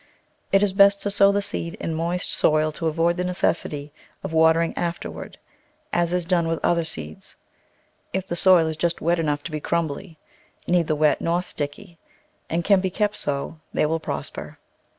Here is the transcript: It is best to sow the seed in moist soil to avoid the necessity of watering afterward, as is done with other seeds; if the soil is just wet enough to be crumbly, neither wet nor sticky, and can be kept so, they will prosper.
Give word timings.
It 0.51 0.63
is 0.63 0.73
best 0.73 0.99
to 1.03 1.11
sow 1.11 1.31
the 1.31 1.43
seed 1.43 1.75
in 1.75 1.93
moist 1.93 2.33
soil 2.33 2.71
to 2.71 2.87
avoid 2.87 3.17
the 3.17 3.23
necessity 3.23 3.93
of 4.23 4.33
watering 4.33 4.75
afterward, 4.75 5.37
as 5.93 6.11
is 6.11 6.25
done 6.25 6.47
with 6.47 6.59
other 6.63 6.83
seeds; 6.83 7.35
if 8.11 8.25
the 8.25 8.35
soil 8.35 8.65
is 8.65 8.77
just 8.77 8.99
wet 8.99 9.19
enough 9.19 9.43
to 9.43 9.51
be 9.51 9.59
crumbly, 9.59 10.17
neither 10.67 10.95
wet 10.95 11.21
nor 11.21 11.43
sticky, 11.43 11.99
and 12.49 12.63
can 12.63 12.81
be 12.81 12.89
kept 12.89 13.15
so, 13.15 13.59
they 13.75 13.85
will 13.85 13.99
prosper. 13.99 14.57